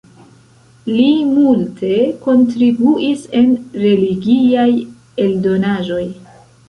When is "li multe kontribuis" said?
0.91-3.27